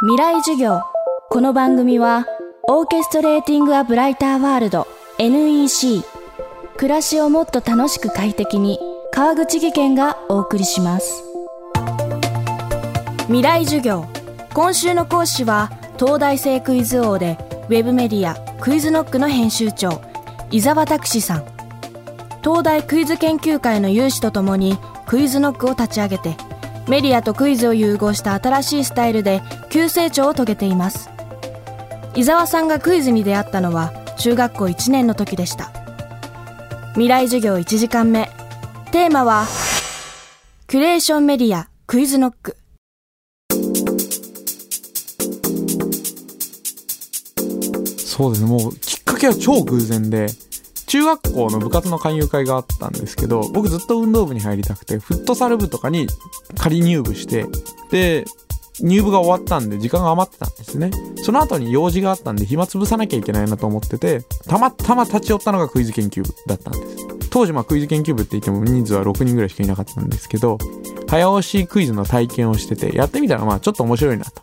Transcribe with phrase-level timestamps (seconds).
[0.00, 0.82] 未来授業。
[1.28, 2.24] この番組は
[2.68, 4.86] オーケストレーティング・ア・ブライター・ワールド
[5.18, 6.04] NEC
[6.76, 8.78] 暮らしをもっと楽しく快適に
[9.10, 11.24] 川口義賢がお送りします。
[13.26, 14.04] 未来授業。
[14.54, 17.36] 今週の講師は東大生クイズ王で
[17.68, 20.00] ウェブメディアクイズノックの編集長
[20.52, 21.44] 伊沢拓司さん。
[22.44, 26.36] 東大クイズ研究会の有志とともにクイズノックを立ち上げて
[26.88, 31.10] メディアとクイズを融合した新しいスタイルで急成長を遂げています。
[32.14, 35.70] 伊沢さんがクイズに出会ったのは中学校1年の時でした。
[36.92, 38.30] 未来授業1時間目。
[38.90, 39.46] テーマは
[40.66, 42.56] キュレーションメディアクイズノック。
[47.98, 48.50] そうですね。
[48.50, 50.26] もうきっかけは超偶然で
[50.88, 56.08] 中学校の部活の勧誘会があったんですけど僕ずっと運動部に入りたくてフットサル部とかに
[56.56, 57.46] 仮入部して
[57.90, 58.24] で
[58.80, 60.90] 入部が終わったんで時間が余ってたんですね。
[61.16, 67.28] その後に用事があったんで暇つぶさなきゃいけないなと思っててたまたま立ち寄ったのがクイズ研究部だったんです。
[67.30, 70.56] 当時まあクイズ研究部って言っても人数は6人ぐらいしかいなかったんですけど
[71.08, 74.42] 早押しクイズの体験をしててやってみたらまあちょっと面白いなと。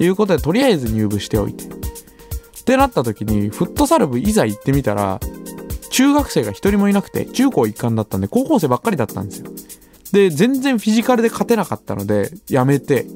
[0.00, 1.64] いうことでとりあえず入部しておいて。
[1.64, 5.18] ってなった時にフットサル部いざ行ってみたら
[5.92, 9.52] 中学生が一人もいなくて、中高一貫だったんで、高校生ばっかりだったんですよ。
[10.10, 13.06] で、全然フィジカルで勝てなかったので、やめて、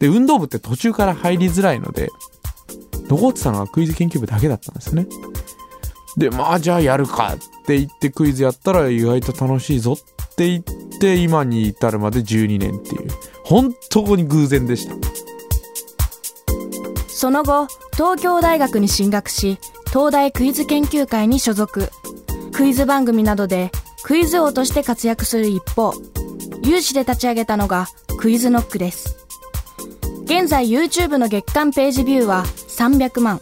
[0.00, 2.10] で、運動部って途中から入りづらいので、
[3.08, 5.06] 残ってたのはクイズ研究部だけだったんですね。
[6.16, 10.64] で、まあ、じゃあやるかって言ってクイズやったら意外と楽しいぞって言っ
[10.98, 13.08] て、今に至るまで12年っていう、
[13.44, 14.94] 本当に偶然でした。
[17.08, 19.58] その後東京大学に進学し
[19.92, 21.90] 東大クイズ研究会に所属。
[22.50, 23.70] クイズ番組などで
[24.02, 25.92] クイズ王として活躍する一方
[26.64, 29.26] 有志で立ち上げたのがクイズノックです。
[30.24, 33.38] 現在 YouTube の月間ページビューは300万。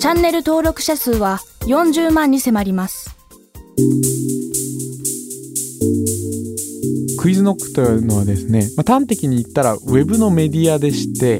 [0.00, 3.16] チャンネル登録者数は40万に迫ります。
[7.20, 11.38] クイズノックというのはですね、まあ、端的に言ったらウェブのメディアでして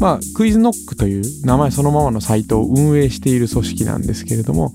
[0.00, 4.74] まあ、クイズノックという名前そのままのサイトを運営している組織なんですけれども、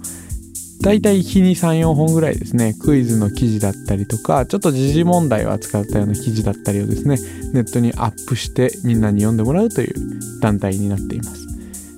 [0.82, 7.18] 大体日に3、4本ぐらいですね、クイズの記事だったりとか、ちょっと時事問題を扱ったような記事だったりをですね、
[7.54, 9.94] ネットにアップしてみんなに読んでもらうという
[10.40, 11.48] 団体になっています。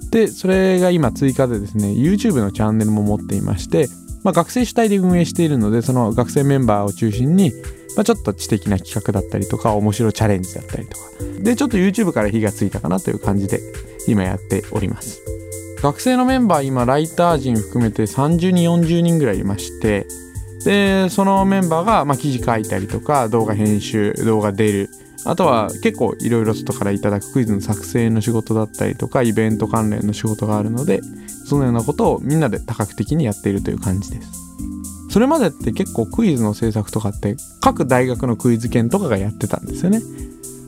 [0.09, 3.87] で、それが今追加でですね、YouTube のチャンネルも持っていまして、
[4.23, 7.53] まあ、学生主体で運営しているので、その学生メンバーを中心に、
[7.95, 11.05] まあ、ちょっと知的な企画だったりとか、面白チャレンジだったりとか。
[11.39, 13.59] で、ちょっと YouTube から火がついたかなという感じで、
[14.07, 15.21] 今やっております。
[15.81, 20.05] 学生のメンバー、今、ライター陣含めて30人、40人ぐらいいまして、
[20.63, 24.89] で、そのメンバーが、まあ、記事書いたりとか、動画編集、動画出る、
[25.25, 31.01] あとは結構いろいろ外からいただくクイズの作成の仕事だったりとか、イベント関連の仕事があるので、
[31.45, 34.50] そのようなことをみんなで多角的にやっているという感じです。
[35.11, 40.01] それまでって結構クイズの制作とかって各大学のクイズ研とかがやってたんですよね。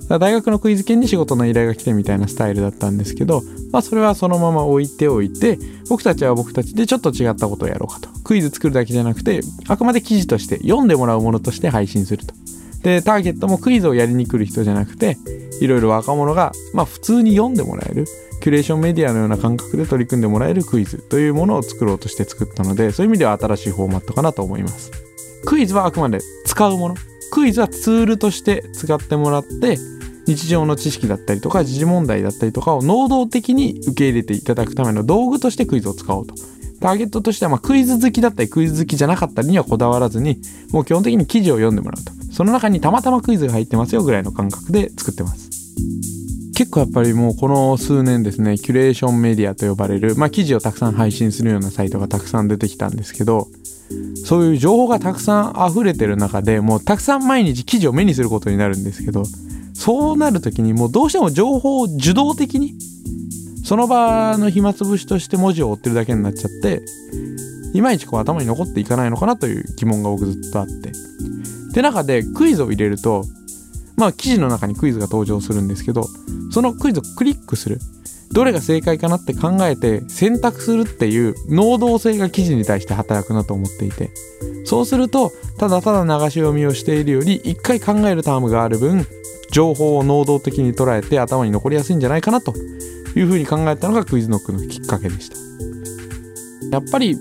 [0.09, 5.57] 大学のクイズ研に仕事の依頼が来てみたいなスタイルだったんですけど、まあそれはそのまま置いておいて、
[5.89, 8.09] 僕たちは僕たちでちょっと違ったことをやろうかと。
[8.25, 9.39] クイズ作るだけじゃなくて、
[9.69, 12.35] あくまで記事として読んでもらうものとして配信すると。
[12.83, 15.17] で、ターゲットもクイズをやりに来る人じゃなくて、
[15.61, 18.05] いろいろ若者が、まあ普通に読んでもらえる。
[18.41, 24.91] キュレーションメディアのような感覚で取り組んでもらえるクイズというものを作ろうとして作ったので、そういう意味では新しいフォーマットかなと思います。
[25.45, 26.95] クイズはあくまで使うもの。
[27.31, 29.77] クイズはツールとして使ってもらって、
[30.27, 36.35] 日常の知識だったりとか、時事問題だったりとかを能動的に受け入れていただくための道具としてクイズを使おうと。
[36.81, 42.22] ターゲットとしては、まクイズ好きだったりクイズ好きじゃなかったりにはこだわらずに、もう基本的に記事を読んでもらうと。
[42.33, 45.49] その中にたまたまクイズが入ってますよぐらいの感覚で作ってます。
[46.55, 53.47] 結構やっぱりもうこの数年ですね、キュレーションメディアと呼ばれる、まあ記事をたくさん配信するようなサイトがたくさん出てきたんですけど、
[54.25, 59.23] そういう情報がたくさん溢れてる中でもうたくさん毎日記事を目にすることになるんですけど、
[59.73, 62.75] そうなる時にもうどうしても情報を受動的に、
[63.63, 66.83] その場の暇つぶしとして文字を追ってるだけになっちゃって、
[67.73, 71.12] いまいちこう頭に残っていかないのかなという疑問が僕ずっとあって。
[71.73, 73.25] って中でクイズを入れると、
[73.97, 76.07] まあ記事の中にクイズが登場するんですけど、
[76.51, 77.79] そのクイズをクリックする。
[78.31, 84.11] どれが正解かなって考えて選択するっていう能動性が記事に対して働くなと思っていて。
[84.65, 89.07] そうすると、ただただ流し読みをしているより、一回考えるタームがある分、
[89.51, 92.53] 情報を能動的に捉えて頭に残りやすいんじゃないかなと
[93.15, 95.37] いうふうに考えたのがクイズノックのきっかけでした。
[96.71, 97.17] やっぱり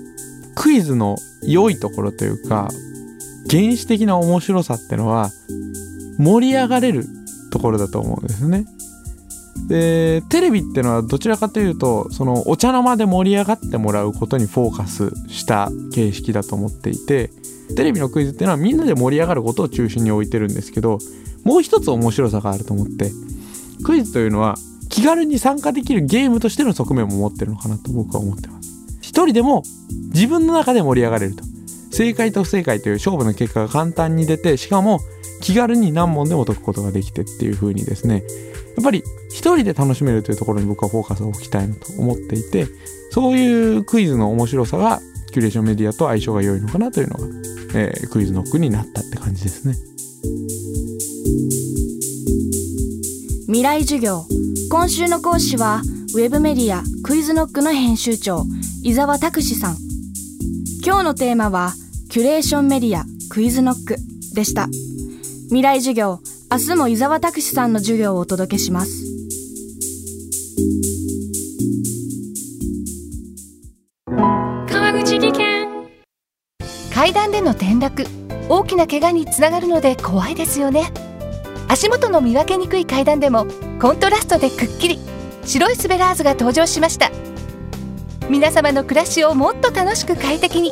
[0.55, 2.69] クイズの良いところというか、
[3.49, 5.29] 原始的な面白さってのは
[6.17, 7.05] 盛り上がれる
[7.51, 8.65] ところだと思うんですね。
[9.67, 17.29] でテレビってのはどちらかというとそのお茶の間で盛り上がってもらうことにフォーカスした形式だと思っていて
[17.75, 20.97] テレビのクイズっていうのはみんなで盛り上がることを中心に置いてるんですけど
[21.43, 23.11] もう一つ面白さがあると思って
[23.85, 24.55] クイズというのは
[24.89, 28.69] 気軽に参加できるゲームとしての側面も持ってるのかなと僕は思ってます
[29.01, 29.63] 一人でも
[30.13, 31.43] 自分の中で盛り上がれると
[31.93, 34.99] 正解と不正解という勝負の結果が簡単に出てしかも
[35.41, 38.23] 気軽に何問でも解くことができてっていう風にですね。
[38.75, 42.65] やっぱり一人で楽しめるというところに僕はフォーカスを置きたいなと思っていて
[43.11, 44.99] そういうクイズの面白さが
[45.31, 47.27] キュレーションメディアと相性が良いのかなというのが、
[47.75, 49.75] えー、 QuizKnockになったって感じですね。
[53.45, 54.25] 未来授業。
[54.71, 55.81] 今週の講師は
[56.15, 58.45] ウェブメディア QuizKnock の編集長
[58.81, 59.77] 伊沢拓司さん。
[60.83, 61.73] 今日のテーマは
[62.13, 63.95] キュレーションメディア QuizKnock
[64.35, 64.67] でした。
[65.47, 66.19] 未来授業
[66.51, 69.03] 明日も伊沢拓司さんの授業をお届けします。
[74.69, 75.67] 川口技研。
[76.93, 78.05] 階段での転落
[78.47, 80.93] 大きな怪我につながるので怖いですよね。
[81.67, 83.47] 足元の見分けにくい階段でも
[83.81, 84.99] コントラストでくっきり
[85.45, 87.09] 白いスベラーズが登場しました。
[88.29, 90.71] 皆様の暮らしをもっと楽しく快適に